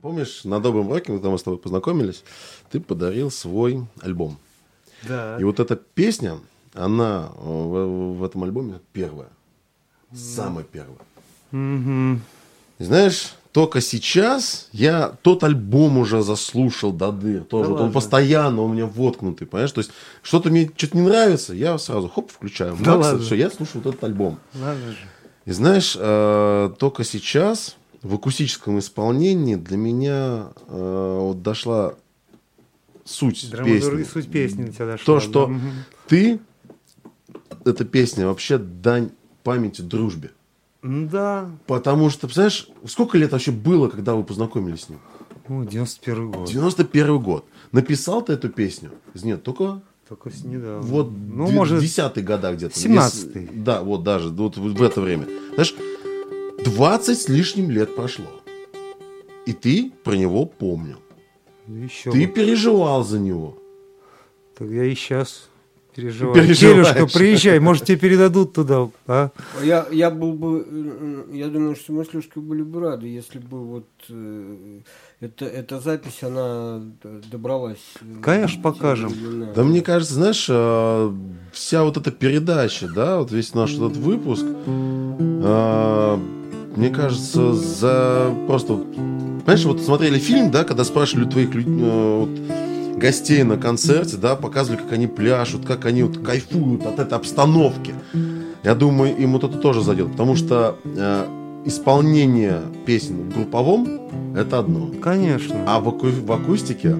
[0.00, 2.22] Помнишь, на Добром Роке, когда мы с тобой познакомились,
[2.70, 4.38] ты подарил свой альбом.
[5.08, 5.36] Да.
[5.40, 6.38] И вот эта песня,
[6.72, 9.28] она э, в, в этом альбоме первая.
[10.14, 11.00] Самая первая.
[12.78, 17.42] И знаешь, только сейчас я тот альбом уже заслушал до дыр.
[17.42, 17.70] Тоже.
[17.70, 19.72] Да Вот он постоянно у меня воткнутый, понимаешь?
[19.72, 19.90] То есть
[20.22, 22.76] что-то мне что-то не нравится, я сразу хоп, включаю.
[22.78, 24.38] Да Макса, все, я слушаю вот этот альбом.
[24.54, 24.98] Ладно же.
[25.44, 31.94] И знаешь, э, только сейчас в акустическом исполнении для меня э, вот дошла
[33.04, 34.02] суть Драматург- песни.
[34.04, 35.04] суть песни до тебя дошла.
[35.06, 35.20] То, да.
[35.20, 35.70] что Мгм.
[36.06, 36.40] ты,
[37.64, 39.10] эта песня вообще дань
[39.42, 40.30] памяти дружбе.
[40.82, 41.50] Да.
[41.66, 45.00] Потому что, представляешь, сколько лет вообще было, когда вы познакомились с ним?
[45.48, 46.48] Ну, 91 год.
[46.48, 47.44] 91 год.
[47.72, 48.90] Написал ты эту песню?
[49.14, 50.80] Нет, только Только с недавно.
[50.82, 52.78] вот ну, в может, десятые года где-то.
[52.78, 53.40] 17-й.
[53.42, 55.26] Если- Да, вот даже, вот в это время.
[55.54, 55.74] Знаешь,
[56.64, 58.26] 20 с лишним лет прошло.
[59.46, 60.98] И ты про него помнил.
[61.66, 62.32] еще Ты бы.
[62.32, 63.56] переживал за него.
[64.56, 65.48] Так я и сейчас
[65.94, 66.54] переживаю.
[66.54, 69.30] Телюшка, приезжай, может, тебе передадут туда, а?
[69.62, 73.38] Я, я был бы, э, я думаю, что мы с Лёшкой были бы рады, если
[73.38, 74.80] бы вот э,
[75.20, 76.82] эта, эта запись, она
[77.32, 77.78] добралась.
[78.00, 79.12] э, Конечно, покажем.
[79.54, 81.12] Да мне кажется, знаешь, э,
[81.52, 86.18] вся вот эта передача, да, вот весь наш этот выпуск, э,
[86.76, 88.74] мне кажется, за просто...
[88.74, 94.16] Понимаешь, вот смотрели фильм, да, когда спрашивали у твоих люд- э, вот, гостей на концерте,
[94.16, 97.94] да, показывали, как они пляшут, как они вот кайфуют от этой обстановки.
[98.64, 101.26] Я думаю, им вот это тоже зайдет, потому что э,
[101.64, 103.88] исполнение песен в групповом–
[104.36, 104.90] это одно.
[105.00, 105.56] Конечно.
[105.66, 106.96] А в, аку- в акустике,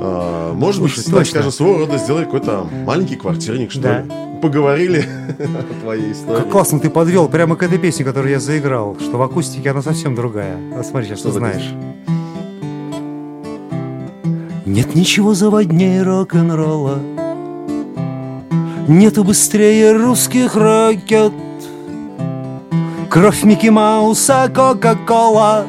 [0.00, 1.24] э, может Слушай, быть, точно.
[1.30, 4.00] скажем, своего рода сделать какой-то маленький квартирник, что Да.
[4.02, 4.12] ли.
[4.42, 5.04] Поговорили
[5.38, 6.38] о твоей истории.
[6.40, 9.80] Как классно ты подвел прямо к этой песне, которую я заиграл, что в акустике она
[9.82, 10.56] совсем другая.
[10.78, 11.72] А смотри, сейчас Что ты знаешь.
[14.66, 16.98] Нет ничего заводнее рок-н-ролла
[18.88, 21.32] Нету быстрее русских ракет
[23.10, 25.66] Кровь Микки Мауса, Кока-Кола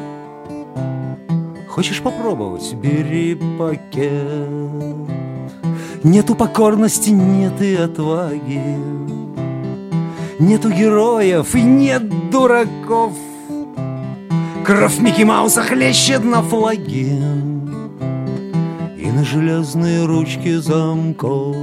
[1.76, 2.72] Хочешь попробовать?
[2.72, 4.48] Бери пакет.
[6.02, 8.78] Нету покорности, нет и отваги.
[10.38, 13.12] Нету героев и нет дураков.
[14.64, 17.20] Кровь Микки Мауса хлещет на флаге.
[18.96, 21.54] И на железные ручки замков.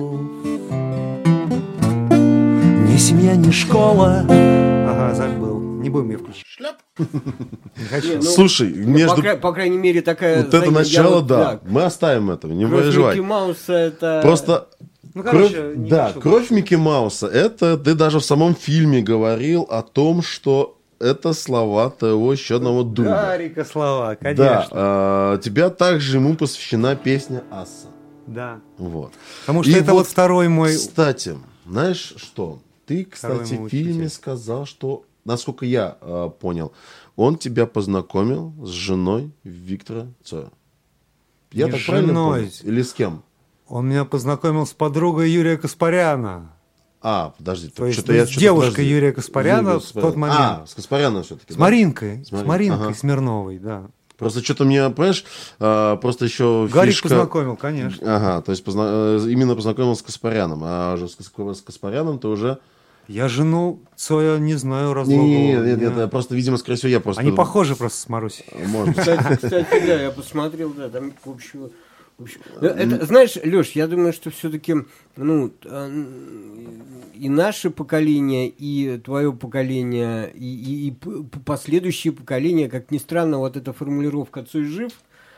[2.12, 4.24] Ни семья, ни школа.
[4.30, 5.43] Ага, забыл.
[5.94, 6.46] Будем ее включить.
[6.46, 6.76] Шляп.
[6.98, 8.08] Не хочу.
[8.10, 9.16] Не, ну, Слушай, Ну, между...
[9.16, 10.44] по, кра- по крайней мере, такая...
[10.44, 11.60] вот это начало, вот, да.
[11.66, 13.16] Мы оставим это, не Кровь переживай.
[13.16, 14.20] Микки Мауса это...
[14.24, 14.68] Просто
[15.14, 16.22] Ну, кровь, короче, не да, хочу.
[16.22, 17.28] кровь Микки Мауса.
[17.28, 22.84] Это ты даже в самом фильме говорил о том, что это слова твоего еще одного
[22.84, 23.12] друга.
[23.12, 24.68] Гарика слова, Да, конечно.
[24.72, 27.88] а, тебя также ему посвящена песня Аса.
[28.26, 28.60] Да.
[28.78, 29.12] Вот.
[29.42, 30.76] Потому что И это вот, вот второй мой...
[30.76, 31.36] Кстати,
[31.68, 32.60] знаешь что?
[32.86, 36.74] Ты, кстати, в фильме сказал, что, насколько я э, понял,
[37.16, 40.52] он тебя познакомил с женой Виктора Цоя.
[41.52, 42.40] Я Не так с правильно женой.
[42.42, 42.52] понял?
[42.64, 43.24] Или с кем?
[43.68, 46.52] Он меня познакомил с подругой Юрия Каспаряна.
[47.02, 47.70] А, подожди.
[47.70, 48.92] То есть что-то ну, я с что-то, девушкой подожди.
[48.92, 50.40] Юрия Каспаряна Юрия в тот момент.
[50.40, 51.54] А, с Каспаряном все-таки.
[51.54, 52.24] С Маринкой.
[52.24, 52.96] С С, Мари- Маринкой ага.
[52.96, 53.88] Смирновой, да.
[54.18, 55.26] Просто что-то мне, понимаешь,
[55.60, 57.10] а, просто еще Гарик фишка...
[57.10, 58.16] познакомил, конечно.
[58.16, 62.28] Ага, то есть позна- э, именно познакомил с Каспаряном, а уже с, с Каспаряном ты
[62.28, 62.60] уже...
[63.08, 65.66] Я жену Цоя не знаю, раз Не, не, не, другого.
[65.68, 66.00] нет, нет, Не.
[66.02, 67.22] нет, просто, видимо, скорее всего, я просто...
[67.22, 68.46] Они похожи просто с Марусей.
[68.68, 68.98] Может быть.
[69.00, 71.70] Кстати, кстати, да, я посмотрел, да, там в общем,
[72.18, 74.76] в общем- Ну, это, знаешь, Леш, я думаю, что все-таки,
[75.18, 75.90] ну, а,
[77.14, 80.92] и наше поколение, и твое поколение, и, и- и
[81.46, 84.94] последующие поколения, как ни странно, вот эта формулировка «Цой жив»,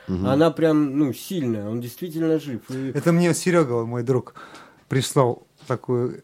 [0.08, 2.62] она прям, ну, сильная, он действительно жив.
[2.70, 4.36] И- Это мне Серега, мой друг,
[4.88, 6.22] прислал такую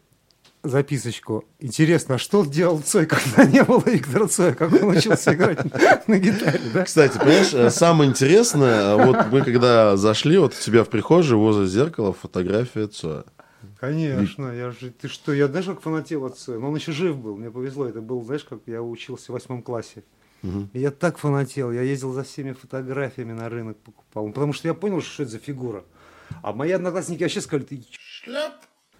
[0.62, 1.44] записочку.
[1.58, 4.54] Интересно, а что делал Цой, когда не было Виктора Цоя?
[4.54, 5.64] Как он учился играть
[6.08, 6.84] на гитаре, да?
[6.84, 11.36] Кстати, понимаешь, э, самое интересное, э, вот мы когда зашли, вот у тебя в прихожей
[11.36, 13.24] возле зеркала фотография Цоя.
[13.78, 16.58] Конечно, я же, ты что, я знаешь, как фанател от Цоя?
[16.58, 17.86] Но он еще жив был, мне повезло.
[17.86, 20.04] Это был, знаешь, как я учился в восьмом классе.
[20.72, 24.26] И я так фанател, я ездил за всеми фотографиями на рынок покупал.
[24.26, 25.84] Ну, Потому что я понял, что это за фигура.
[26.42, 28.54] А мои одноклассники вообще сказали, ты шляп.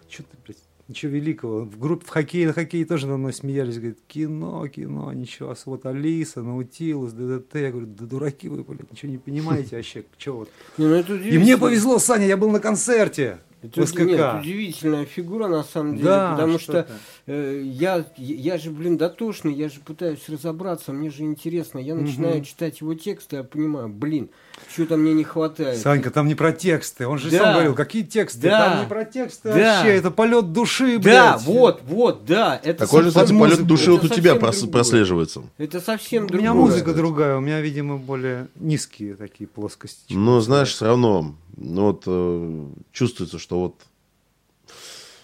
[0.09, 0.57] Что ты, блядь,
[0.87, 1.61] ничего великого.
[1.61, 3.77] В группе в хоккее, на хоккее тоже надо мной смеялись.
[3.77, 5.51] Говорят, кино, кино, ничего.
[5.51, 7.55] А вот Алиса, Наутилус, ДДТ.
[7.55, 10.03] Я говорю, да дураки вы, блядь, ничего не понимаете вообще.
[10.17, 10.49] Чего вот.
[10.77, 13.39] Ну, И мне повезло, Саня, я был на концерте.
[13.63, 14.01] Это в СКК.
[14.01, 16.87] нет, удивительная фигура на самом деле, Да, потому что что
[17.27, 21.79] э, я, я же, блин, дотошный, я же пытаюсь разобраться, мне же интересно.
[21.79, 24.29] Я начинаю читать его тексты, я понимаю, блин,
[24.73, 25.77] что-то мне не хватает.
[25.79, 27.07] Санька, там не про тексты.
[27.07, 27.37] Он же Да.
[27.39, 28.41] сам говорил, какие тексты?
[28.41, 28.69] Да.
[28.69, 29.55] Там не про тексты Да.
[29.77, 29.95] вообще.
[29.95, 31.41] Это полет души, да, блядь.
[31.45, 32.59] вот, вот, да.
[32.63, 34.71] Это Такой же, кстати, полет души вот у тебя прос- другое.
[34.71, 35.43] прослеживается.
[35.57, 36.41] Это совсем У другое.
[36.41, 37.37] меня музыка другая.
[37.37, 40.13] У меня, видимо, более низкие такие плоскости.
[40.13, 40.41] у тебя.
[40.41, 43.81] знаешь, все равно, ну вот э, чувствуется, что вот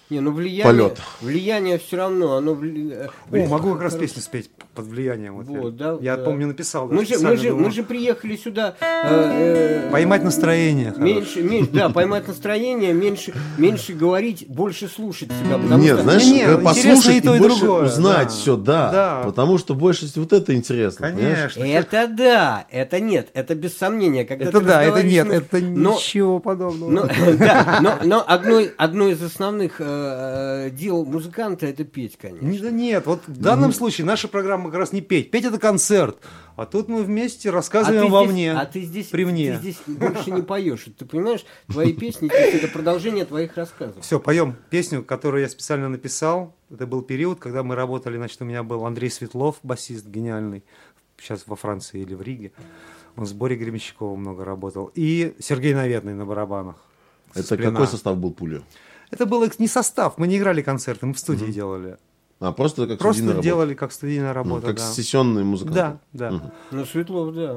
[0.10, 1.02] Не, ну влияние, Полет.
[1.22, 2.54] влияние все равно, оно...
[2.54, 4.50] вли- э, О, блин, могу как раз песню спеть
[4.80, 5.36] под влиянием.
[5.36, 6.24] Вот Вот, я, да, я да.
[6.24, 6.88] помню, написал.
[6.88, 7.66] Мы же, мы, же, думал.
[7.66, 8.76] мы же приехали сюда...
[8.80, 10.94] э, э, Поймать настроение.
[10.96, 15.58] Меньше, меньше, да, поймать настроение, меньше, меньше говорить, больше слушать себя.
[15.58, 18.34] Потому Нет, что, знаешь, Не, не, э, послушать и то, и больше другое, узнать да.
[18.34, 18.92] все, да.
[18.92, 19.22] Да.
[19.26, 21.08] Потому что больше всего вот это интересно.
[21.10, 21.54] понимаешь?
[21.56, 21.80] Конечно.
[21.80, 24.24] это да, это нет, это без сомнения.
[24.24, 26.90] Когда Это да, это нет, это но- ничего подобного.
[26.90, 32.70] но, да, но, но одно, одно из основных э, дел музыканта это петь, конечно.
[32.70, 35.32] Нет, вот в данном случае наша программа как раз не петь.
[35.32, 36.18] Петь это концерт.
[36.56, 38.52] А тут мы вместе рассказываем ты во здесь- мне.
[38.52, 39.54] а ты здесь, при мне.
[39.54, 40.86] ты здесь больше не поешь.
[40.98, 44.04] Ты понимаешь, твои песни это продолжение твоих рассказов.
[44.04, 46.56] Все, поем песню, которую я специально написал.
[46.70, 50.64] Это был период, когда мы работали, значит, у меня был Андрей Светлов, басист гениальный,
[51.18, 52.52] сейчас во Франции или в Риге.
[53.16, 54.92] Он с Борей Гремещиковым много работал.
[54.96, 56.76] И Сергей Наветный на барабанах.
[57.34, 57.72] Это Сплина.
[57.72, 58.62] какой состав был пули?
[59.12, 61.98] Это был не состав, мы не играли концерты, мы в студии делали.
[62.40, 63.44] А, просто как Просто студийная работа.
[63.44, 64.92] делали как студийная Ну, работа, как да.
[64.94, 65.80] сессионные музыканты.
[65.80, 66.32] Да, да.
[66.32, 66.52] Мгм.
[66.72, 67.56] Ну, Светлов, да.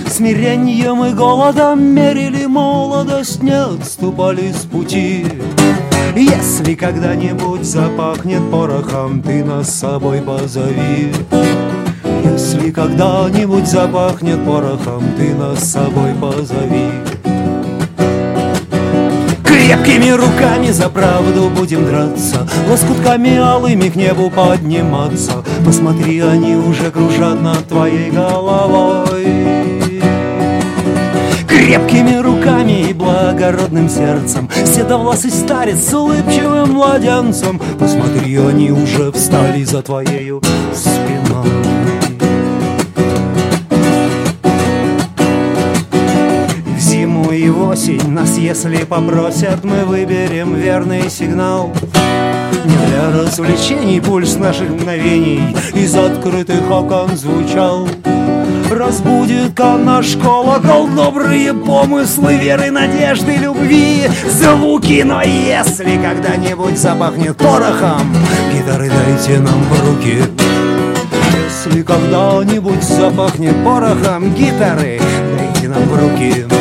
[0.09, 5.25] Смирением и голодом мерили молодость, не отступали с пути.
[6.13, 11.13] Если когда-нибудь запахнет порохом, ты нас с собой позови.
[12.25, 17.17] Если когда-нибудь запахнет порохом, ты нас с собой позови.
[19.68, 25.44] Крепкими руками за правду будем драться Лоскутками алыми к небу подниматься.
[25.66, 29.25] Посмотри, они уже кружат над твоей головой.
[31.50, 37.60] Крепкими руками и благородным сердцем Седовласый старец с улыбчивым младенцем.
[37.78, 40.42] Посмотри, они уже встали за твоею
[40.74, 41.76] спиной
[47.77, 51.71] осень нас, если попросят, мы выберем верный сигнал.
[52.65, 57.88] Не для развлечений пульс наших мгновений из открытых окон звучал.
[58.71, 65.03] Разбудит-ка наш колокол добрые помыслы, веры, надежды, любви, звуки.
[65.06, 68.12] Но если когда-нибудь запахнет порохом,
[68.51, 70.23] гитары дайте нам в руки.
[71.45, 75.00] Если когда-нибудь запахнет порохом гитары,
[75.38, 76.56] дайте нам в руки.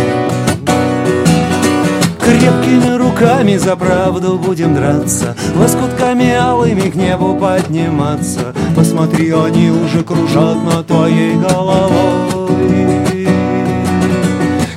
[3.17, 8.55] Руками за правду будем драться Лоскутками алыми к небу подниматься.
[8.75, 12.47] Посмотри, они уже кружат над твоей головой.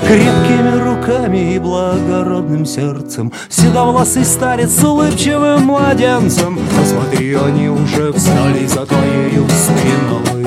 [0.07, 6.59] Крепкими руками и благородным сердцем Седовласый старец с улыбчивым младенцем.
[6.77, 10.45] Посмотри, они уже встали за твоею спиной.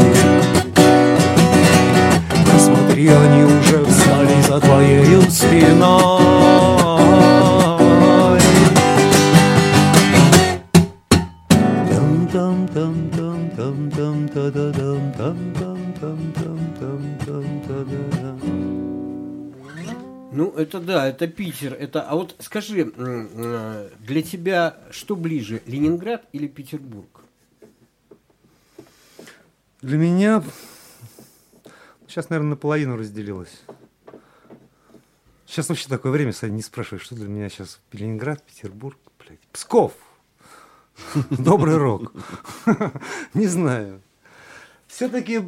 [2.53, 6.82] Посмотри, они уже встали за твоею спиной
[20.73, 21.75] это да, это Питер.
[21.75, 22.03] Это...
[22.03, 27.21] А вот скажи, э, для тебя что ближе, Ленинград или Петербург?
[29.83, 30.43] Для меня
[32.09, 33.61] сейчас, наверное, наполовину разделилось.
[35.47, 39.93] Сейчас вообще такое время, кстати, не спрашивай, что для меня сейчас Ленинград, Петербург, блядь, Псков.
[41.31, 42.15] Добрый рок.
[43.35, 44.01] Не знаю.
[44.87, 45.41] Все-таки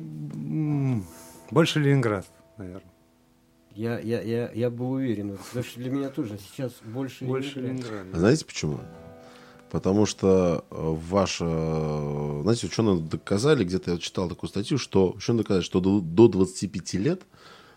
[1.50, 2.26] больше Ленинград,
[2.58, 2.93] наверное.
[3.74, 7.90] Я, я, я, я был уверен, потому что для меня тоже сейчас больше, Больше Ленинград.
[7.90, 8.14] Ленинград.
[8.14, 8.80] А Знаете почему?
[9.70, 11.44] Потому что э, ваша...
[11.48, 16.28] э, Знаете, ученые доказали, где-то я читал такую статью, что ученые доказали, что до, до
[16.28, 17.22] 25 лет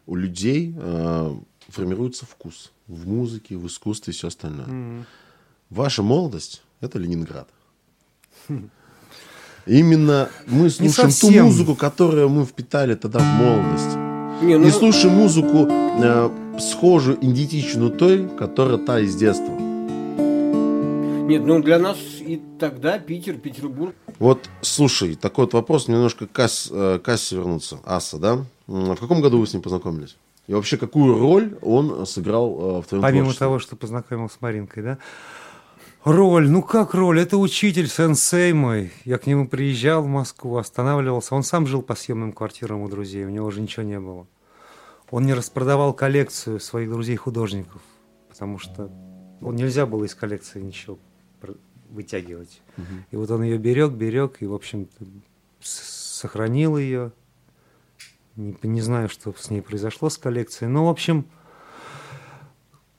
[0.06, 1.36] у людей э,
[1.70, 2.72] формируется вкус.
[2.86, 4.68] в музыке, в искусстве и все остальное.
[4.68, 5.04] Mm-hmm.
[5.72, 7.50] Ваша молодость– это Ленинград.
[9.66, 14.07] Именно мы слушаем ту музыку, которую мы впитали тогда в молодости.
[14.41, 14.65] Не, ну...
[14.65, 16.29] Не слушаем музыку э,
[16.60, 19.51] схожую, идентичную той, которая та из детства.
[21.27, 23.96] Нет, ну для нас и тогда Питер, Петербург.
[24.20, 27.79] Вот, слушай, такой вот вопрос, немножко к Ас, э, к Асе вернуться.
[27.84, 28.46] Аса, да?
[28.67, 30.17] В каком году вы с ним познакомились?
[30.46, 33.46] И вообще, какую роль он сыграл э, в твоем Помимо творчестве?
[33.46, 34.98] того, что познакомил с Маринкой, да?
[36.08, 37.20] Роль, ну как роль?
[37.20, 38.94] Это учитель, сенсей мой.
[39.04, 41.36] Я к нему приезжал в Москву, останавливался.
[41.36, 44.26] Он сам жил по съемным квартирам у друзей, у него уже ничего не было.
[45.12, 47.82] Он не распродавал коллекцию своих друзей-художников,
[48.30, 48.90] потому что
[49.42, 50.98] он нельзя было из коллекции ничего
[51.90, 52.62] вытягивать.
[52.78, 52.86] Угу.
[53.12, 54.88] И вот он ее берег, берег, и, в общем
[55.60, 57.12] сохранил ее.
[58.38, 60.72] Не, не знаю, что с ней произошло с коллекцией.
[60.72, 61.26] Но, в общем,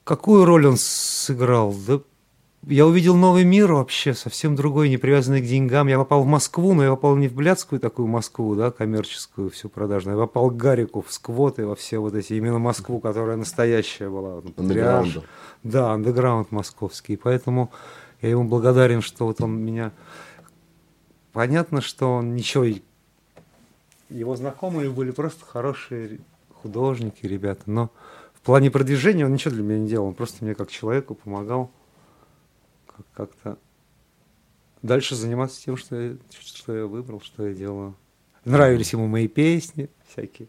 [0.05, 1.75] какую роль он сыграл?
[1.87, 2.01] Да
[2.67, 5.87] я увидел новый мир вообще, совсем другой, не привязанный к деньгам.
[5.89, 9.69] Я попал в Москву, но я попал не в блядскую такую Москву, да, коммерческую, всю
[9.69, 10.19] продажную.
[10.19, 14.43] Я попал к Гарику, в сквоты, во все вот эти, именно Москву, которая настоящая была.
[14.57, 15.25] Андеграунд.
[15.63, 17.17] Да, андеграунд московский.
[17.17, 17.71] Поэтому
[18.21, 19.93] я ему благодарен, что вот он меня...
[21.33, 22.67] Понятно, что он ничего...
[24.11, 26.21] Его знакомые были просто хорошие
[26.63, 27.91] художники, ребята, но
[28.35, 31.71] в плане продвижения он ничего для меня не делал, он просто мне как человеку помогал
[33.15, 33.59] как-то
[34.83, 37.95] дальше заниматься тем, что я, что я выбрал, что я делаю.
[38.45, 40.49] Нравились ему мои песни всякие.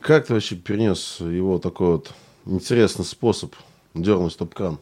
[0.00, 2.14] Как ты вообще перенес его такой вот
[2.44, 3.54] интересный способ
[3.94, 4.78] дернуть стоп-кран?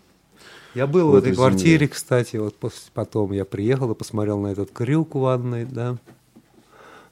[0.75, 1.37] Я был в, в этой земле.
[1.37, 5.99] квартире, кстати, вот после, потом я приехал и посмотрел на этот крюк ванной, да.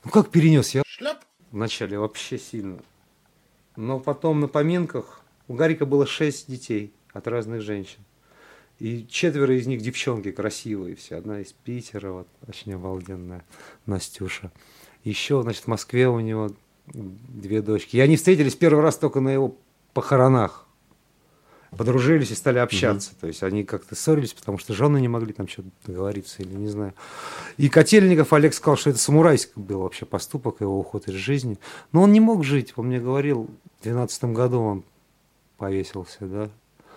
[0.04, 0.74] Ну как перенес?
[0.74, 1.18] Я Шляп.
[1.52, 2.78] вначале вообще сильно.
[3.76, 8.00] Но потом на поминках у Гарика было шесть детей от разных женщин.
[8.82, 11.14] И четверо из них девчонки красивые все.
[11.14, 13.44] Одна из Питера, вот, очень обалденная,
[13.86, 14.50] Настюша.
[15.04, 16.50] Еще, значит, в Москве у него
[16.86, 17.94] две дочки.
[17.94, 19.54] И они встретились первый раз только на его
[19.94, 20.66] похоронах.
[21.70, 23.12] Подружились и стали общаться.
[23.12, 23.20] Угу.
[23.20, 26.66] То есть они как-то ссорились, потому что жены не могли там что-то договориться или не
[26.66, 26.92] знаю.
[27.58, 31.56] И Котельников Олег сказал, что это самурайский был вообще поступок, его уход из жизни.
[31.92, 32.72] Но он не мог жить.
[32.74, 34.84] Он мне говорил, в 2012 году он
[35.56, 36.50] повесился, да,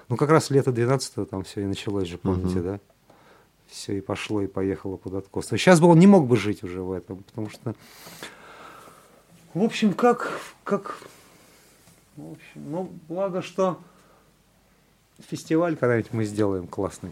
[0.09, 2.63] ну, как раз лето 12 там все и началось же, помните, угу.
[2.63, 2.79] да?
[3.67, 5.51] Все и пошло, и поехало под откос.
[5.51, 7.75] А сейчас бы он не мог бы жить уже в этом, потому что...
[9.53, 10.39] В общем, как...
[10.63, 10.97] как...
[12.15, 13.79] В общем, ну, благо, что
[15.19, 17.11] фестиваль когда-нибудь мы сделаем классный.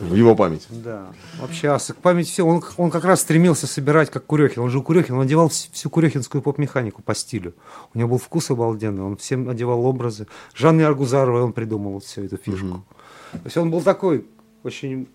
[0.00, 0.66] В его память.
[0.70, 1.06] Да.
[1.40, 2.44] Вообще Асак память все.
[2.44, 4.62] Он, он как раз стремился собирать, как Курехин.
[4.62, 7.54] Он же у Курехина, он одевал всю курехинскую поп-механику по стилю.
[7.94, 10.26] У него был вкус обалденный, он всем одевал образы.
[10.54, 12.66] Жанны Аргузаровой он придумал всю эту фишку.
[12.66, 12.84] Угу.
[13.32, 14.26] То есть он был такой
[14.62, 15.08] очень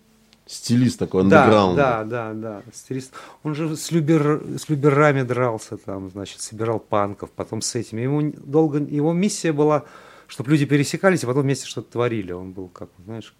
[0.46, 1.76] Стилист такой, андеграунд.
[1.76, 2.62] Да, да, да, да.
[2.72, 3.14] Стилист.
[3.44, 8.02] Он же с, любер, с люберами дрался, там, значит, собирал панков, потом с этими.
[8.02, 9.84] Ему долго, его миссия была,
[10.26, 12.32] чтобы люди пересекались, и потом вместе что-то творили.
[12.32, 13.34] Он был, как, знаешь,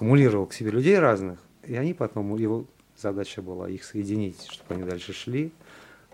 [0.00, 2.64] аккумулировал к себе людей разных, и они потом, его
[2.96, 5.52] задача была их соединить, чтобы они дальше шли,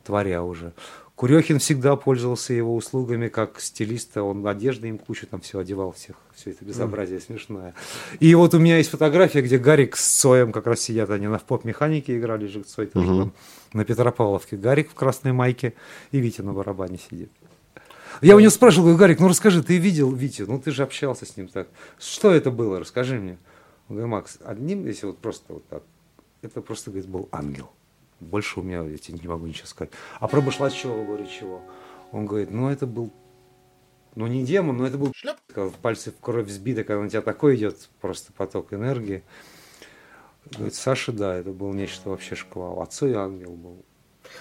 [0.02, 0.72] творя уже.
[1.14, 6.16] Курехин всегда пользовался его услугами как стилиста, он одежды им кучу там все одевал всех,
[6.34, 7.26] все это безобразие mm.
[7.26, 7.74] смешное.
[8.18, 11.38] И вот у меня есть фотография, где Гарик с Цоем как раз сидят, они на
[11.38, 13.18] поп-механике играли же, Цой тоже mm-hmm.
[13.20, 13.32] там
[13.72, 14.56] на Петропавловке.
[14.56, 15.74] Гарик в красной майке
[16.10, 17.30] и Витя на барабане сидит.
[18.20, 21.24] Я у него спрашивал, говорю, Гарик, ну расскажи, ты видел Витю, ну ты же общался
[21.24, 21.68] с ним так.
[22.00, 23.38] Что это было, расскажи мне.
[23.88, 25.82] Он говорит, Макс, одним, если вот просто вот так,
[26.42, 27.70] это просто, говорит, был ангел.
[28.20, 29.92] Больше у меня, я тебе не могу ничего сказать.
[30.20, 31.62] А про Башлачева, говорю, чего?
[32.12, 33.12] Он говорит, ну это был,
[34.14, 35.38] ну не демон, но это был Шляп.
[35.82, 39.22] пальцы в кровь взбиты, когда на тебя такой идет просто поток энергии.
[40.52, 42.80] Говорит, Саша, да, это был нечто вообще шквал.
[42.80, 43.84] Отцу и ангел был.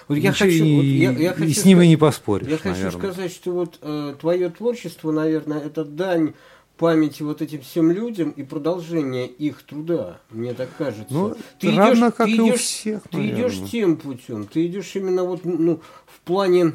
[0.08, 2.48] Вот я хочу, и, вот я, я хочу и с ним сказать, и не поспоришь.
[2.48, 2.90] Я наверное.
[2.90, 6.34] хочу сказать, что вот э, твое творчество, наверное, это дань
[6.76, 11.06] памяти вот этим всем людям и продолжение их труда, мне так кажется.
[11.12, 13.48] Ну, ты равно идешь, как ты и идешь, у всех, Ты наверное.
[13.48, 16.72] идешь тем путем, ты идешь именно вот ну, в плане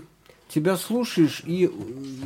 [0.53, 1.70] тебя слушаешь, и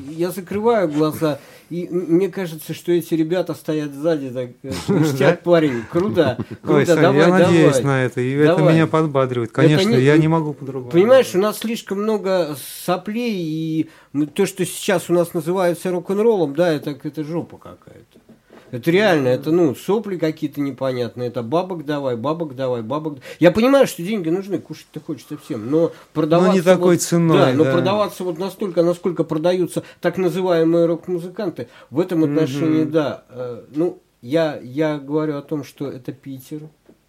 [0.10, 1.40] я закрываю глаза,
[1.70, 4.50] и мне кажется, что эти ребята стоят сзади, так
[4.88, 9.52] ништяк, парень, круто, круто, давай, я надеюсь на это, и это меня подбадривает.
[9.52, 10.92] Конечно, я не могу по-другому.
[10.92, 12.56] Понимаешь, у нас слишком много
[12.86, 13.90] соплей, и
[14.34, 18.25] то, что сейчас у нас называется рок-н-роллом, да, это, это жопа какая-то.
[18.72, 23.20] Это реально, это, ну, сопли какие-то непонятные, это бабок давай, бабок давай, бабок...
[23.40, 26.52] Я понимаю, что деньги нужны, кушать-то хочется всем, но продаваться...
[26.52, 27.72] Но не такой вот, ценой, Да, но да.
[27.72, 33.24] продаваться вот настолько, насколько продаются так называемые рок-музыканты, в этом отношении, да.
[33.30, 36.62] Э, ну, я, я говорю о том, что это Питер,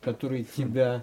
[0.02, 1.02] который тебя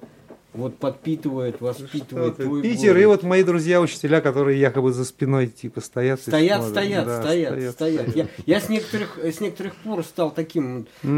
[0.54, 3.02] вот подпитывает, воспитывает твой Питер, город.
[3.02, 6.20] и вот мои друзья-учителя, которые якобы за спиной типа стоят.
[6.20, 6.72] и Стоят, смотрят.
[6.72, 11.10] стоят, Да, стоят, стоят, Я, я с некоторых, с некоторых пор стал таким ви-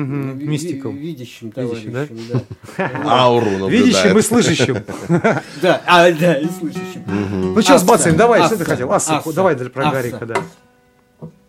[0.48, 0.96] мистиком.
[0.96, 2.08] видящим Видящим, да?
[2.08, 2.44] товарищем,
[2.78, 2.92] да.
[3.06, 3.72] Ауру наблюдает.
[3.86, 4.78] Видящим и слышащим.
[5.62, 7.04] Да, а, да, и слышащим.
[7.08, 8.92] Ну что, Асса, сбацаем, давай, что ты хотел?
[8.92, 9.92] Асса, давай про.
[9.92, 10.36] Гарика, да.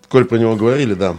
[0.09, 1.17] Коль про него говорили, да.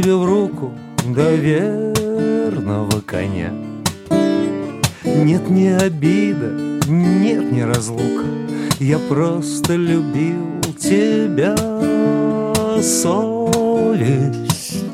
[0.00, 0.72] Тебе в руку
[1.04, 3.52] до коня.
[5.04, 6.52] Нет ни обида,
[6.88, 8.24] нет ни разлука,
[8.78, 11.54] я просто любил тебя,
[12.82, 14.84] совесть.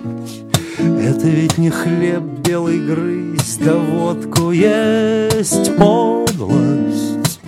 [0.79, 7.39] Это ведь не хлеб белый грызть, да водку есть подлость.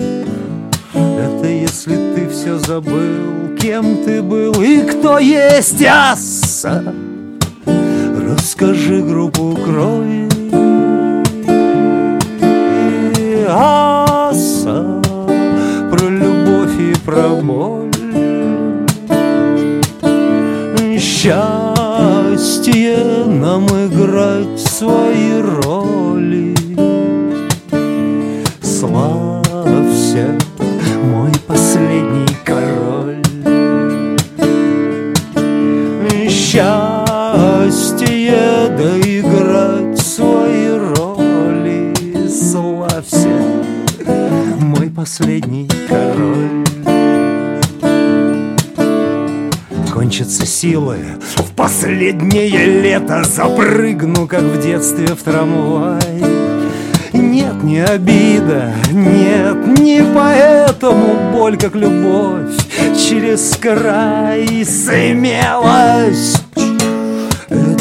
[0.95, 6.95] Это если ты все забыл, кем ты был и кто есть Асса.
[8.61, 10.27] Расскажи группу крови.
[13.49, 15.01] Асса,
[15.93, 17.89] про любовь и про боль.
[20.99, 22.97] Счастье
[23.27, 26.57] нам играть свои роли.
[28.61, 30.37] Славься,
[31.05, 33.23] мой последний король.
[36.29, 36.98] Счастье
[38.79, 41.95] доиграть свои роли.
[42.29, 43.29] Славься,
[44.61, 46.65] мой последний король.
[49.93, 50.99] Кончатся силы
[51.37, 56.23] В последнее лето Запрыгну, как в детстве, в трамвай
[57.13, 62.55] Нет, не обида, нет, не поэтому Боль, как любовь,
[62.97, 66.48] через край Смелость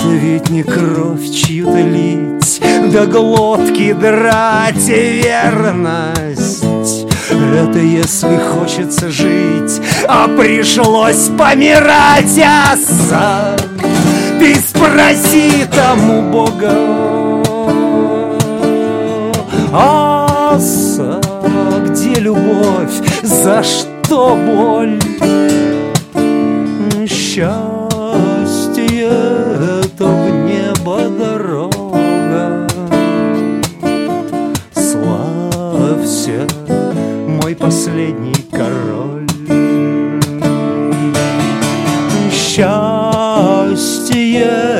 [0.08, 6.64] это ведь не кровь чью-то лить, До глотки драть и верность.
[7.30, 13.58] Это если хочется жить, А пришлось помирать, Аса.
[14.40, 16.72] Ты спроси там у Бога.
[19.74, 21.20] Аса,
[21.86, 25.00] где любовь, за что боль?
[27.08, 27.77] Счастье
[44.38, 44.77] Счастье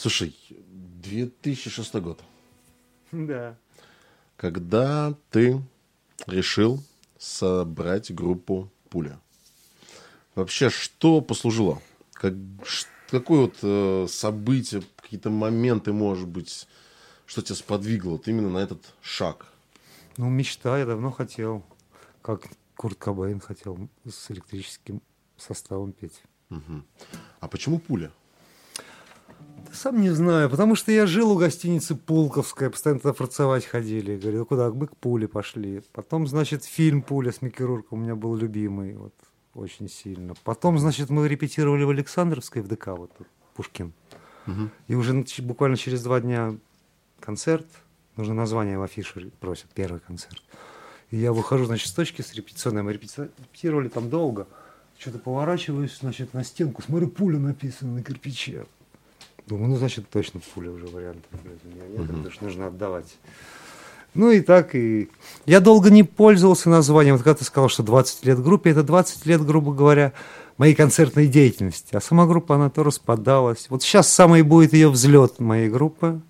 [0.00, 0.32] Слушай,
[1.02, 2.22] 2006 год.
[3.10, 3.58] Да.
[4.36, 5.60] Когда ты
[6.28, 6.84] решил
[7.18, 9.18] собрать группу «Пуля».
[10.36, 11.82] Вообще, что послужило?
[12.12, 12.32] Как,
[13.10, 16.68] какое вот э, событие, какие-то моменты, может быть,
[17.26, 19.48] что тебя сподвигло вот именно на этот шаг?
[20.16, 21.66] Ну, мечта, я давно хотел,
[22.22, 25.02] как Курт Кобейн хотел с электрическим
[25.36, 26.22] составом петь.
[26.50, 26.84] Угу.
[27.40, 28.12] А почему «Пуля»?
[29.66, 34.16] Да сам не знаю, потому что я жил у гостиницы Пулковская, постоянно туда фарцевать ходили.
[34.16, 35.82] Говорю, ну куда, мы к Пуле пошли.
[35.92, 38.94] Потом, значит, фильм «Пуля» с Микки Рурком у меня был любимый.
[38.94, 39.14] Вот
[39.54, 40.34] очень сильно.
[40.44, 43.10] Потом, значит, мы репетировали в Александровской в ДК, вот
[43.54, 43.92] Пушкин.
[44.46, 44.70] Угу.
[44.88, 46.56] И уже буквально через два дня
[47.20, 47.66] концерт,
[48.16, 50.42] нужно название в афише просят, первый концерт.
[51.10, 54.46] И я выхожу, значит, с точки с репетиционной, мы репетировали там долго.
[54.98, 58.66] Что-то поворачиваюсь, значит, на стенку, смотрю, пуля написана на кирпиче.
[59.48, 61.24] Думаю, ну, значит, точно пуля уже вариант.
[61.32, 62.28] У меня нет, угу.
[62.28, 63.16] это нужно отдавать.
[64.14, 65.08] Ну и так, и
[65.46, 67.16] я долго не пользовался названием.
[67.16, 70.12] Вот когда ты сказал, что 20 лет группе, это 20 лет, грубо говоря,
[70.58, 71.96] моей концертной деятельности.
[71.96, 73.66] А сама группа, она то распадалась.
[73.70, 76.20] Вот сейчас самый будет ее взлет моей группы,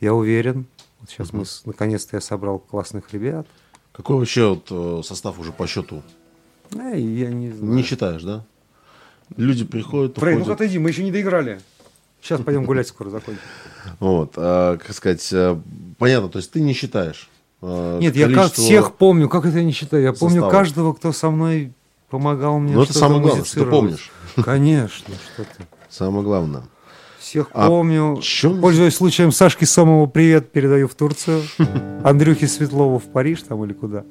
[0.00, 0.66] я уверен.
[1.00, 1.38] Вот сейчас угу.
[1.38, 3.46] мы, наконец-то я собрал классных ребят.
[3.92, 6.02] Какой вообще вот э, состав уже по счету?
[6.74, 7.74] А, я не знаю.
[7.74, 8.44] Не считаешь, да?
[9.36, 11.60] Люди приходят, Фрей, ну отойди, мы еще не доиграли.
[12.26, 13.40] Сейчас пойдем гулять, скоро закончим.
[14.00, 15.56] Вот, а, как сказать, э,
[15.96, 17.28] понятно, то есть ты не считаешь
[17.62, 20.30] э, Нет, я как всех помню, как это я не считаю, я состава.
[20.30, 21.72] помню каждого, кто со мной
[22.10, 24.10] помогал мне Ну это самое главное, что ты помнишь.
[24.44, 25.66] Конечно, что ты.
[25.88, 26.64] Самое главное.
[27.20, 28.18] Всех а помню.
[28.22, 28.60] Чем...
[28.60, 31.42] Пользуясь случаем, Сашке Сомову привет передаю в Турцию.
[32.04, 34.04] Андрюхе Светлову в Париж там или куда.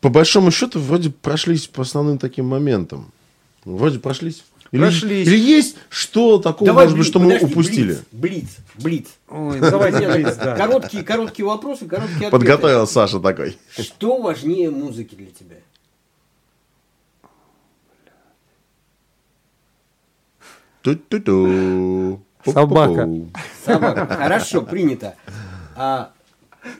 [0.00, 3.10] По большому счету, вроде прошлись по основным таким моментам.
[3.64, 4.44] Вроде прошлись.
[4.72, 5.26] Или, Прошлись.
[5.26, 7.98] Или есть что такого, Давай, может быть, что подожди, мы упустили?
[8.12, 9.06] Блиц, блиц.
[9.28, 10.56] Ой, ну давайте блиц, да.
[10.56, 12.30] Короткие, короткие вопросы, короткие ответы.
[12.30, 13.58] Подготовил Саша такой.
[13.76, 15.56] Что важнее музыки для тебя?
[20.82, 22.20] Ту-ту-ту.
[22.44, 23.08] Собака.
[23.66, 24.06] Собака.
[24.06, 25.16] Хорошо, принято.
[25.76, 26.12] А,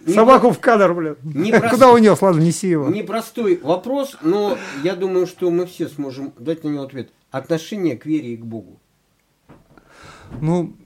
[0.07, 1.17] Собаку в кадр, блин.
[1.23, 1.75] Непрост...
[1.75, 2.23] Куда унес?
[2.23, 2.89] Ладно, неси его.
[2.89, 8.07] Непростой вопрос, но я думаю, что мы все сможем дать на него ответ отношение к
[8.07, 8.79] вере и к Богу?
[10.41, 10.77] Ну,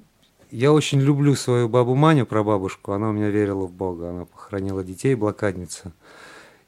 [0.50, 2.92] я очень люблю свою бабу Маню, про бабушку.
[2.92, 4.11] Она у меня верила в Бога.
[4.11, 5.92] Она похоронила детей, блокадница.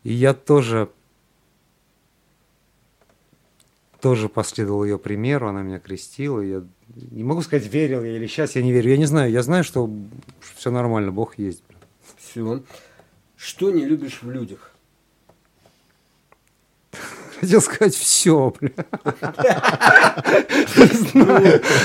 [0.03, 0.89] И я тоже
[4.01, 6.41] тоже последовал ее примеру, она меня крестила.
[6.41, 6.63] Я
[6.95, 8.91] не могу сказать, верил я или сейчас я не верю.
[8.91, 9.33] Я не знаю.
[9.33, 9.91] Я знаю, что
[10.55, 11.63] все нормально, Бог есть.
[12.17, 12.63] Все.
[13.37, 14.73] Что не любишь в людях?
[17.41, 18.55] Хотел сказать все,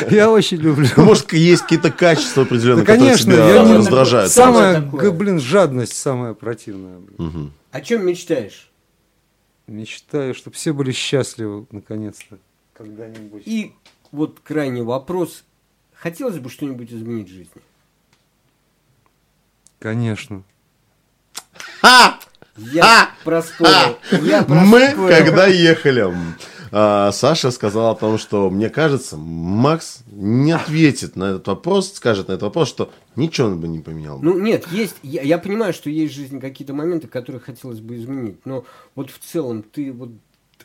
[0.09, 0.87] Я очень люблю.
[0.95, 4.31] Ну, может, есть какие-то качества определенные, которые тебя раздражают.
[4.31, 7.01] Самая, блин, жадность самая противная.
[7.71, 8.69] О чем мечтаешь?
[9.67, 12.37] Мечтаю, чтобы все были счастливы, наконец-то.
[12.73, 13.43] Когда-нибудь.
[13.45, 13.73] И
[14.11, 15.43] вот крайний вопрос.
[15.93, 17.61] Хотелось бы что-нибудь изменить в жизни?
[19.79, 20.43] Конечно.
[21.81, 22.19] Ха!
[22.57, 23.09] Я а!
[23.23, 23.97] проспорил.
[24.23, 24.97] Я проспорил.
[24.97, 26.13] Мы, когда ехали,
[26.71, 32.29] а, Саша сказал о том, что мне кажется, Макс не ответит на этот вопрос, скажет
[32.29, 34.19] на этот вопрос, что ничего он бы не поменял.
[34.21, 37.97] Ну нет, есть, я, я понимаю, что есть в жизни какие-то моменты, которые хотелось бы
[37.97, 38.63] изменить, но
[38.95, 40.11] вот в целом ты вот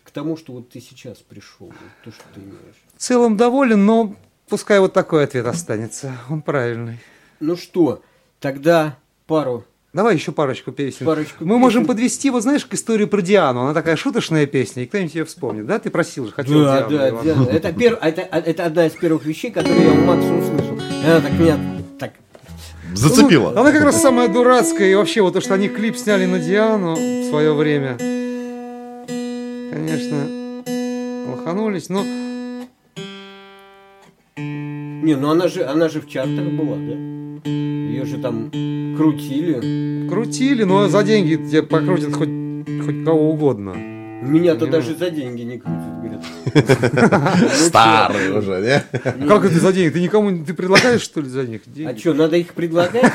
[0.04, 2.76] к тому, что вот ты сейчас пришел, вот то, что ты имеешь.
[2.96, 4.14] В целом доволен, но
[4.48, 7.00] пускай вот такой ответ останется, он правильный.
[7.40, 8.02] Ну что,
[8.38, 8.96] тогда
[9.26, 9.64] пару
[9.96, 11.06] Давай еще парочку песен.
[11.06, 11.60] Парочку Мы песен.
[11.60, 13.62] можем подвести, вот знаешь, к истории про Диану.
[13.62, 15.64] Она такая шуточная песня, и кто-нибудь ее вспомнит.
[15.64, 17.16] Да, ты просил же, хотел да, Диану.
[17.16, 17.48] Да, Диана.
[17.48, 17.98] Это, пер...
[18.02, 20.78] это, это одна из первых вещей, которые я у Макса услышал.
[21.02, 21.58] Она так меня
[21.98, 22.12] так
[22.92, 23.52] Зацепила.
[23.52, 24.90] Ну, она как раз самая дурацкая.
[24.90, 27.96] И вообще, вот то, что они клип сняли на Диану в свое время.
[29.72, 30.26] Конечно,
[31.26, 32.04] лоханулись, но...
[34.36, 37.75] Не, ну она же, она же в чартах была, да?
[37.96, 38.50] Ее же там
[38.94, 40.06] крутили.
[40.06, 42.28] Крутили, но за деньги тебе покрутят хоть,
[42.84, 43.72] хоть кого угодно.
[43.74, 46.22] Меня-то даже за деньги не крутят, говорят.
[47.54, 48.84] Старый уже, не?
[49.26, 49.94] Как это за деньги?
[49.94, 51.62] Ты никому ты предлагаешь, что ли, за них?
[51.86, 53.10] А что, надо их предлагать?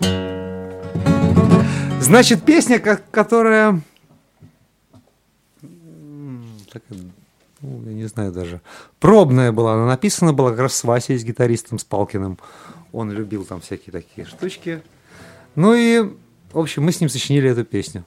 [2.00, 3.82] Значит, песня, которая
[7.62, 8.60] ну, я не знаю даже,
[8.98, 12.38] пробная была, она написана была как раз с Васей, с гитаристом, с Палкиным.
[12.92, 14.82] Он любил там всякие такие штучки.
[15.54, 16.10] Ну и
[16.52, 18.04] В общем, мы с ним сочинили эту песню.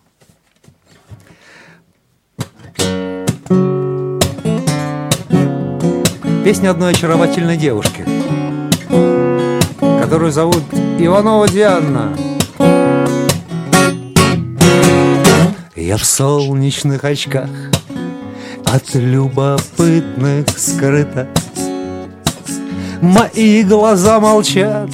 [6.43, 8.05] Песня одной очаровательной девушки,
[9.79, 10.63] которую зовут
[10.99, 12.15] Иванова Диана.
[15.75, 17.49] Я в солнечных очках
[18.65, 21.27] от любопытных скрыто.
[23.01, 24.89] Мои глаза молчат,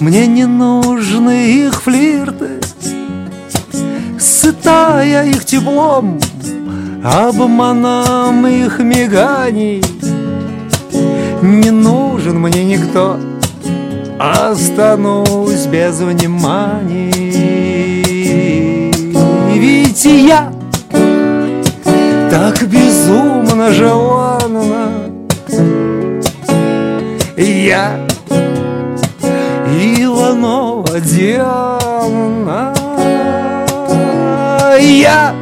[0.00, 2.60] мне не нужны их флирты.
[4.18, 6.20] Сытая их теплом,
[7.04, 9.82] обманом их миганий.
[11.42, 13.18] Не нужен мне никто,
[14.18, 17.12] останусь без внимания.
[19.54, 20.51] Ведь я
[22.32, 24.88] так безумно желанна
[27.36, 28.06] Я
[29.68, 32.74] Иванова Диана.
[34.80, 35.34] Я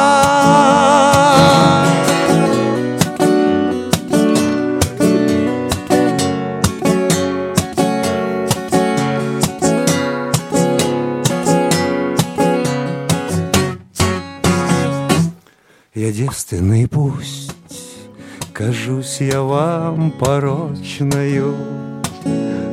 [16.17, 17.53] девственный пусть,
[18.51, 21.53] кажусь я вам порочною,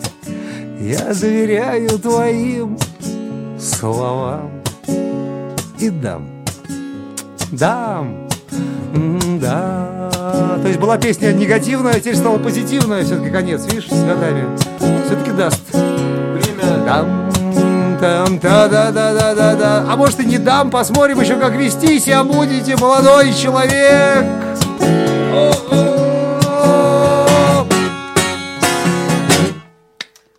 [0.80, 2.76] Я доверяю твоим
[3.60, 4.50] словам
[5.78, 6.26] И дам.
[7.52, 8.28] Дам.
[8.94, 9.38] М,
[10.62, 14.56] То есть была песня негативная, а теперь стала позитивная Все-таки конец, видишь, с годами
[15.06, 16.84] Все-таки даст Время.
[16.84, 17.30] Дам,
[18.00, 21.54] там, та да да да да да А может и не дам, посмотрим еще, как
[21.54, 24.26] вести себя будете, молодой человек.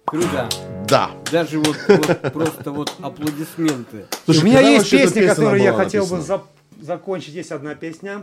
[0.05, 0.49] Круто.
[0.87, 1.09] Да.
[1.31, 4.05] Даже вот, вот просто вот аплодисменты.
[4.27, 6.43] У меня есть песня, песня которую я хотел бы зап-
[6.79, 7.33] закончить.
[7.33, 8.21] Есть одна песня,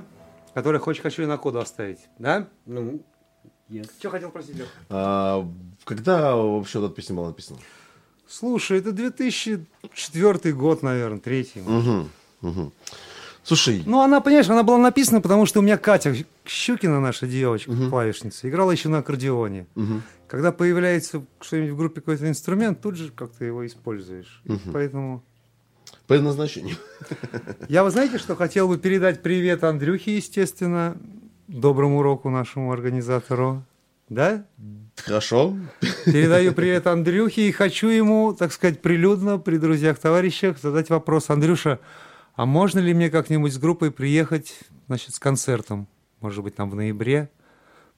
[0.55, 2.01] которую хочу, хочу и на коду оставить.
[2.19, 2.49] Да?
[2.67, 3.03] Ну,
[3.69, 3.91] yes.
[3.99, 4.69] Что хотел просить, Лёх?
[4.89, 5.47] А,
[5.85, 7.59] когда вообще вот эта песня была написана?
[8.29, 11.63] Слушай, это 2004 год, наверное, третий.
[11.63, 12.73] Угу, угу.
[13.43, 17.73] Слушай, Ну, она, понимаешь, она была написана, потому что у меня Катя Щукина, наша девочка,
[17.89, 19.67] клавишница, играла еще на аккордеоне.
[19.75, 20.03] мгм.
[20.29, 24.43] Когда появляется что-нибудь в группе какой-то инструмент, тут же как-то его используешь.
[24.73, 25.25] Поэтому
[26.11, 26.75] по назначению.
[27.69, 30.97] я, вы знаете, что хотел бы передать привет Андрюхе, естественно,
[31.47, 33.65] доброму уроку нашему организатору.
[34.09, 34.45] Да?
[34.97, 35.57] Хорошо.
[36.05, 41.31] Передаю привет Андрюхе и хочу ему, так сказать, прилюдно при друзьях, товарищах задать вопрос.
[41.31, 41.79] Андрюша,
[42.35, 45.87] а можно ли мне как-нибудь с группой приехать, значит, с концертом?
[46.19, 47.31] Может быть, там в ноябре?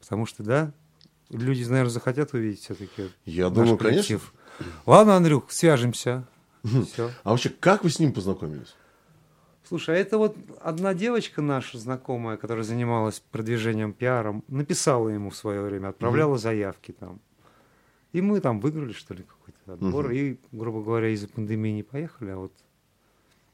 [0.01, 0.75] Потому что, да,
[1.31, 3.09] люди, наверное, захотят увидеть все-таки.
[3.25, 4.21] Я думаю, конечно.
[4.85, 6.27] Ладно, Андрюх, свяжемся.
[6.65, 7.11] Все.
[7.25, 8.75] А вообще, как вы с ним познакомились?
[9.69, 15.37] Слушай, а это вот одна девочка наша знакомая, которая занималась продвижением пиаром, написала ему в
[15.37, 16.39] свое время, отправляла mm-hmm.
[16.39, 17.21] заявки там.
[18.13, 20.11] И мы там выиграли, что ли, какой-то отбор.
[20.11, 20.17] Mm-hmm.
[20.17, 22.53] И, грубо говоря, из-за пандемии не поехали, а вот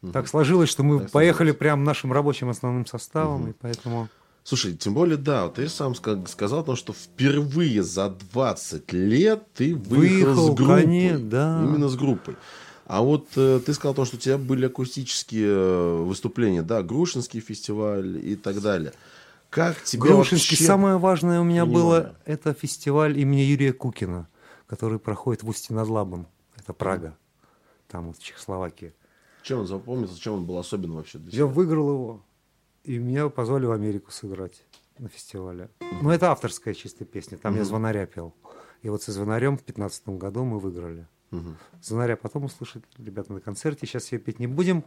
[0.02, 0.12] mm-hmm.
[0.12, 1.58] так сложилось, что мы так поехали сложилось.
[1.58, 3.50] прям нашим рабочим основным составом, mm-hmm.
[3.50, 4.08] и поэтому...
[4.42, 9.96] Слушай, тем более, да, ты сам сказал, то, что впервые за 20 лет ты выехал,
[9.96, 10.82] выехал с группой.
[10.82, 11.62] Конечно, да.
[11.62, 12.36] Именно с группой.
[12.88, 17.40] А вот э, ты сказал то, что у тебя были акустические э, выступления, да, Грушинский
[17.40, 18.94] фестиваль и так далее.
[19.50, 20.64] Как тебе Грушинский, вообще...
[20.64, 21.84] самое важное у меня Понимаю.
[21.84, 24.26] было, это фестиваль имени Юрия Кукина,
[24.66, 26.28] который проходит в Устье над Лабом.
[26.56, 27.14] Это Прага,
[27.88, 28.94] там вот в Чехословакии.
[29.42, 31.20] Чем он запомнился, чем он был особенным вообще?
[31.28, 32.24] Я выиграл его,
[32.84, 34.64] и меня позвали в Америку сыграть
[34.98, 35.68] на фестивале.
[36.00, 37.58] Ну, это авторская чистая песня, там mm-hmm.
[37.58, 38.34] я звонаря пел.
[38.80, 41.06] И вот со звонарем в 2015 году мы выиграли.
[41.30, 41.56] Угу.
[41.82, 43.86] Звонаря потом услышать, ребята, на концерте.
[43.86, 44.84] Сейчас ее петь не будем.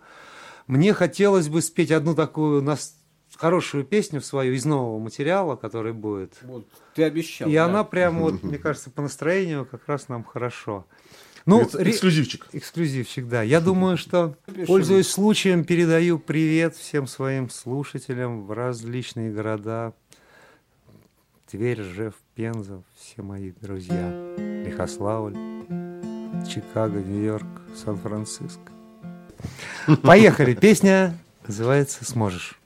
[0.67, 2.95] Мне хотелось бы спеть одну такую нас
[3.35, 6.37] хорошую песню свою из нового материала, который будет.
[6.43, 7.49] Вот, ты обещал.
[7.49, 7.65] И да?
[7.65, 10.85] она прямо, вот, мне кажется, по настроению как раз нам хорошо.
[11.45, 12.47] Ну, эксклюзивчик.
[12.53, 13.41] Эксклюзивчик, да.
[13.41, 14.35] Я думаю, что,
[14.67, 19.93] пользуясь случаем, передаю привет всем своим слушателям в различные города.
[21.47, 24.35] Тверь, Ржев, Пенза, все мои друзья.
[24.37, 25.35] Лихославль.
[26.47, 27.45] Чикаго, Нью-Йорк,
[27.83, 28.71] Сан-Франциско.
[30.03, 30.53] Поехали.
[30.53, 32.60] Песня называется «Сможешь».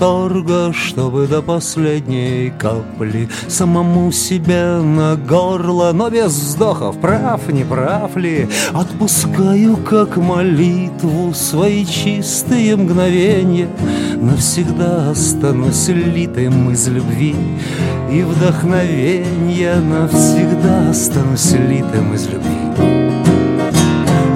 [0.00, 8.16] Восторга, чтобы до последней капли Самому себе на горло, но без вздохов Прав, не прав
[8.16, 8.48] ли?
[8.72, 13.68] Отпускаю, как молитву, свои чистые мгновения.
[14.16, 17.34] Навсегда останусь литым из любви
[18.10, 19.76] и вдохновения.
[19.80, 22.99] Навсегда останусь литым из любви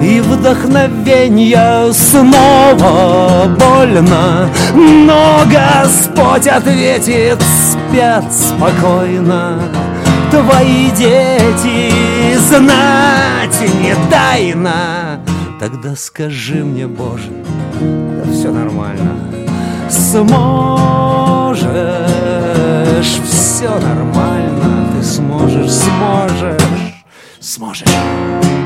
[0.05, 9.59] и вдохновенья снова больно, но Господь ответит, спят спокойно.
[10.29, 15.19] Твои дети знать не тайна.
[15.59, 17.31] Тогда скажи мне, Боже,
[17.81, 19.17] да все нормально.
[19.89, 21.65] Сможешь,
[23.27, 26.61] все нормально, ты сможешь, сможешь,
[27.39, 28.64] сможешь.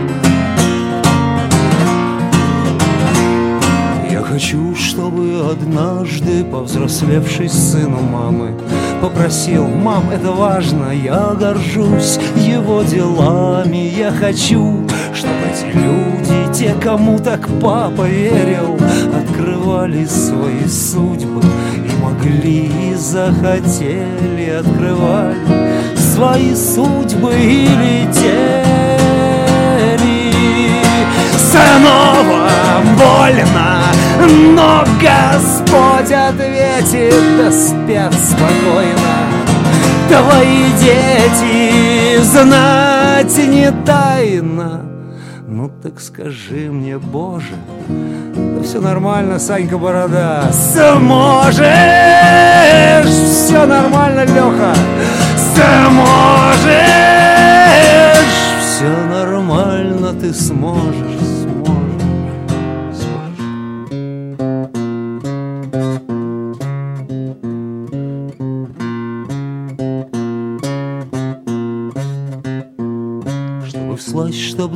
[4.40, 8.54] Хочу, чтобы однажды, повзрослевший сыну мамы,
[9.02, 13.92] Попросил, мам, это важно, я горжусь его делами.
[13.98, 18.80] Я хочу, чтобы эти люди, те, кому так папа верил
[19.14, 21.42] Открывали свои судьбы
[21.76, 25.36] и могли, и захотели Открывали
[25.98, 28.70] свои судьбы и летели
[31.38, 32.50] Снова
[32.98, 39.40] больно но Господь ответит, да спят спокойно.
[40.10, 44.82] Твои дети знать не тайна
[45.48, 47.54] Ну так скажи мне, Боже,
[47.88, 50.52] да все нормально, Санька Борода.
[50.52, 51.66] Сможешь,
[53.06, 54.74] все нормально, Леха
[55.54, 56.74] Сможешь,
[58.60, 61.09] все нормально, ты сможешь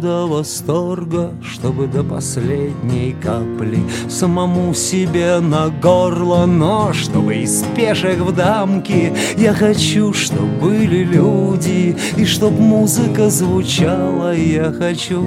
[0.04, 8.36] до восторга, чтобы до последней капли Самому себе на горло, но чтобы из пешек в
[8.36, 15.26] дамки Я хочу, чтоб были люди, и чтоб музыка звучала Я хочу,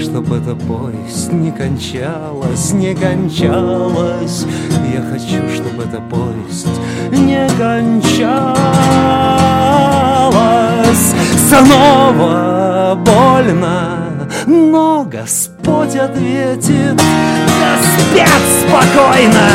[0.00, 4.46] чтоб эта повесть не кончалась, не кончалась.
[4.94, 6.66] Я хочу, чтоб эта повесть
[7.10, 8.48] не кончалась.
[11.48, 13.97] Снова больно,
[14.48, 19.48] но Господь ответит, да спят спокойно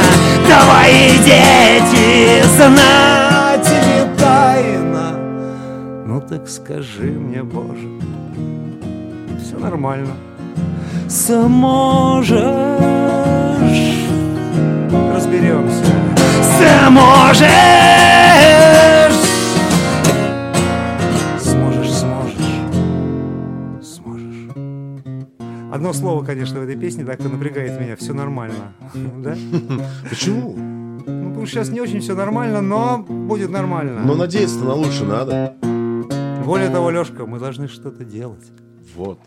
[0.45, 5.17] твои дети, знать не тайна.
[6.05, 7.89] Ну так скажи мне, Боже,
[9.43, 10.13] все нормально.
[11.09, 12.37] Сможешь,
[15.11, 15.85] разберемся.
[16.59, 17.47] Сможешь,
[25.73, 27.95] Одно слово, конечно, в этой песне так-то напрягает меня.
[27.95, 29.35] Все нормально, да?
[30.07, 30.53] Почему?
[30.55, 34.01] Ну, потому что сейчас не очень все нормально, но будет нормально.
[34.05, 35.55] Но надеяться на лучше надо.
[36.45, 38.45] Более того, Лешка, мы должны что-то делать.
[38.95, 39.17] Вот.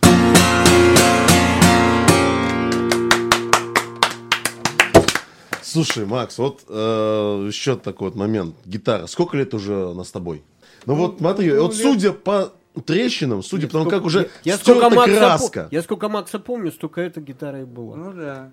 [5.62, 8.54] Слушай, Макс, вот э, еще такой вот момент.
[8.64, 9.06] Гитара.
[9.06, 10.42] Сколько лет уже она с тобой?
[10.86, 12.52] Ну, вот смотри, ну, вот лет- судя по
[12.84, 15.64] трещинам, судя по тому, как уже я, я сколько Макса, краска.
[15.70, 17.96] по- я сколько Макса помню, столько эта гитара и была.
[17.96, 18.50] Ну да.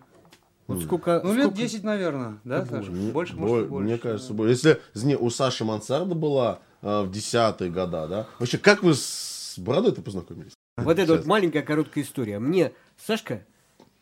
[0.67, 2.89] Вот сколько, Ну, лет сколько- 10, наверное, да, Саша?
[2.89, 3.83] Мне- Больше, бо- может, больше.
[3.85, 4.51] Мне кажется, больше.
[4.53, 8.27] Если не, у Саши Мансарда была э, в десятые года, да?
[8.39, 10.53] Вообще, как вы с Бородой-то познакомились?
[10.77, 12.39] Вот это вот маленькая короткая история.
[12.39, 13.45] Мне Сашка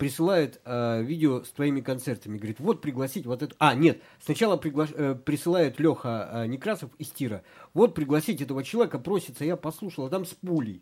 [0.02, 2.40] присылает э, видео с твоими концертами.
[2.40, 3.56] Говорит, вот пригласить вот эту...
[3.60, 7.44] А, нет, сначала пригла- э, присылает Леха э, Некрасов из Тира.
[7.76, 9.46] Вот пригласить этого человека просится.
[9.46, 10.82] Я послушал, а там с пулей.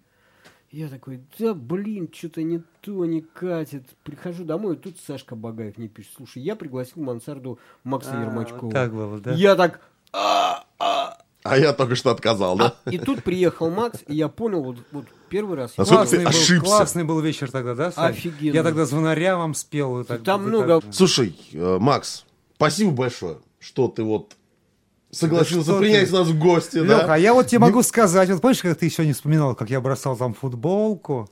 [0.72, 3.84] Я такой, да блин, что-то не то, не катит.
[4.06, 6.14] Прихожу домой, и тут Сашка Багаев мне пишет.
[6.16, 8.62] Слушай, я пригласил мансарду Макса А, Ермачкова.
[8.62, 9.34] вот так было, да?
[9.34, 9.82] Я так...
[10.14, 11.18] «А, а».
[11.44, 12.76] А я только что отказал, да?
[12.92, 15.72] И тут приехал Макс, и я понял, вот, вот первый раз...
[15.72, 16.60] ты Классный был, ошибся.
[16.66, 18.12] классный был вечер тогда, да, Сань?
[18.12, 18.54] Офигенно.
[18.54, 19.92] Я тогда звонаря вам спел.
[19.92, 22.26] вы так- Там много- так- Слушай, э, Макс,
[22.58, 24.36] спасибо большое, что ты вот
[25.12, 26.14] согласился Да принять ты.
[26.16, 27.14] нас в гости, Леха, да?
[27.14, 29.80] а я вот тебе могу сказать, вот помнишь, как ты еще не вспоминал, как я
[29.80, 31.30] бросал там футболку?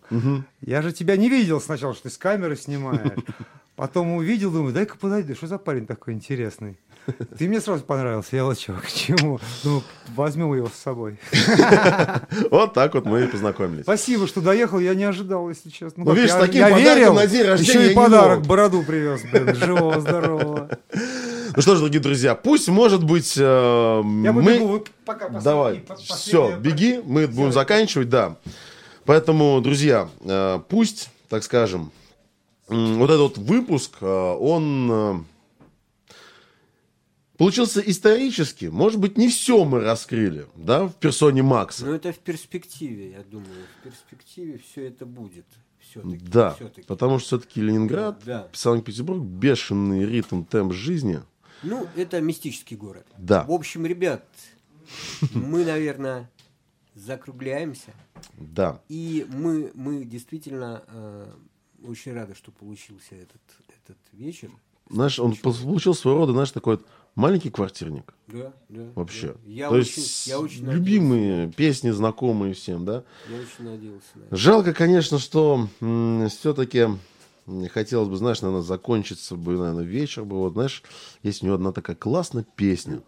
[0.61, 3.11] Я же тебя не видел сначала, что ты с камеры снимаешь.
[3.75, 6.79] Потом увидел, думаю, дай-ка подойду, что за парень такой интересный.
[7.37, 9.39] Ты мне сразу понравился, я чего, к чему.
[9.63, 9.83] Думаю,
[10.15, 11.19] возьмем его с собой.
[12.51, 13.83] Вот так вот мы и познакомились.
[13.83, 16.03] Спасибо, что доехал, я не ожидал, если честно.
[16.03, 20.69] Ну, видишь, таким подарком на день рождения еще и подарок, бороду привез, блин, живого, здорового.
[21.55, 24.43] Ну что ж, дорогие друзья, пусть, может быть, э, Я мы...
[24.43, 28.35] побегу, вы пока Давай, все, беги, мы будем заканчивать, да.
[29.05, 31.91] Поэтому, друзья, э, пусть, так скажем,
[32.67, 35.25] вот этот вот выпуск, э, он
[37.37, 38.65] получился исторически.
[38.65, 41.85] Может быть, не все мы раскрыли, да, в персоне Макса.
[41.85, 43.65] Но это в перспективе, я думаю.
[43.79, 45.45] В перспективе все это будет.
[45.79, 46.17] Все-таки.
[46.17, 46.87] Да, все-таки.
[46.87, 48.49] потому что все-таки Ленинград, Да.
[48.51, 51.21] Санкт-Петербург, бешеный ритм, темп жизни.
[51.63, 53.07] Ну, это мистический город.
[53.17, 53.43] Да.
[53.43, 54.25] В общем, ребят,
[55.33, 56.29] мы, наверное,
[56.93, 57.93] закругляемся.
[58.37, 58.81] Да.
[58.89, 61.31] И мы, мы действительно э,
[61.87, 64.51] очень рады, что получился этот, этот вечер.
[64.89, 66.79] Знаешь, он пол- получил своего рода, знаешь, такой
[67.17, 68.13] маленький квартирник.
[68.27, 68.91] Да, да.
[68.95, 69.33] Вообще.
[69.33, 69.39] да.
[69.45, 73.03] Я, То очень, есть я очень любимые песни, знакомые всем, да.
[73.27, 73.29] надеялся.
[73.29, 74.35] Я очень надеялся на это.
[74.35, 75.67] Жалко, конечно, что
[76.29, 76.87] все-таки
[77.73, 80.37] хотелось бы, знаешь, наверное, закончиться бы, наверное, вечер бы.
[80.37, 80.83] Вот, знаешь,
[81.23, 83.01] есть у него одна такая классная песня.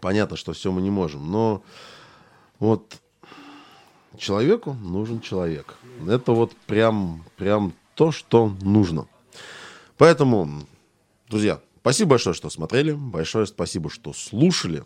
[0.00, 1.62] Понятно, что все мы не можем, но
[2.58, 2.98] вот
[4.18, 5.76] человеку нужен человек.
[6.06, 9.06] Это вот прям, прям то, что нужно.
[9.96, 10.48] Поэтому,
[11.28, 12.92] друзья, спасибо большое, что смотрели.
[12.92, 14.82] Большое спасибо, что слушали.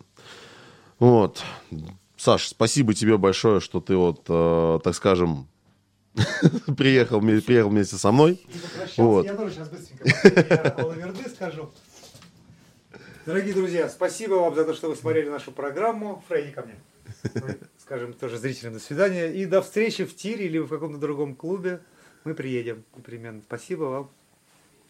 [0.99, 1.43] Вот.
[2.17, 5.47] Саш, спасибо тебе большое, что ты вот, э, так скажем,
[6.77, 8.41] приехал, приехал вместе со мной.
[8.97, 9.25] Вот.
[9.25, 11.71] Я тоже сейчас быстренько скажу.
[13.25, 16.23] Дорогие друзья, спасибо вам за то, что вы смотрели нашу программу.
[16.27, 16.75] Фрейди ко мне.
[17.77, 19.27] Скажем тоже зрителям до свидания.
[19.27, 21.81] И до встречи в тире или в каком-то другом клубе.
[22.25, 23.41] Мы приедем непременно.
[23.45, 24.11] Спасибо вам.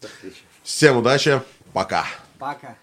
[0.00, 0.42] До встречи.
[0.62, 1.40] Всем удачи,
[1.74, 2.06] пока.
[2.38, 2.76] Пока.